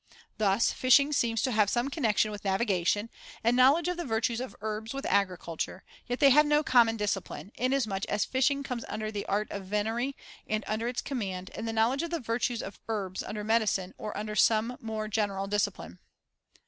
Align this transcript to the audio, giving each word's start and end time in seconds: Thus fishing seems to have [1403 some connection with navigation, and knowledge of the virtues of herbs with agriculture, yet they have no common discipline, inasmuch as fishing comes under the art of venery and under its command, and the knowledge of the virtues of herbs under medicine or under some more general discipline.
Thus 0.39 0.71
fishing 0.73 1.13
seems 1.13 1.43
to 1.43 1.51
have 1.51 1.69
[1403 1.69 1.73
some 1.73 1.89
connection 2.01 2.31
with 2.31 2.43
navigation, 2.43 3.07
and 3.43 3.55
knowledge 3.55 3.87
of 3.87 3.97
the 3.97 4.03
virtues 4.03 4.41
of 4.41 4.55
herbs 4.59 4.95
with 4.95 5.05
agriculture, 5.05 5.83
yet 6.07 6.19
they 6.19 6.31
have 6.31 6.47
no 6.47 6.63
common 6.63 6.97
discipline, 6.97 7.51
inasmuch 7.53 8.05
as 8.05 8.25
fishing 8.25 8.63
comes 8.63 8.83
under 8.89 9.11
the 9.11 9.27
art 9.27 9.51
of 9.51 9.65
venery 9.65 10.15
and 10.47 10.63
under 10.65 10.87
its 10.87 11.03
command, 11.03 11.51
and 11.53 11.67
the 11.67 11.71
knowledge 11.73 12.01
of 12.01 12.09
the 12.09 12.19
virtues 12.19 12.63
of 12.63 12.79
herbs 12.89 13.21
under 13.21 13.43
medicine 13.43 13.93
or 13.99 14.17
under 14.17 14.35
some 14.35 14.75
more 14.81 15.07
general 15.07 15.45
discipline. 15.45 15.99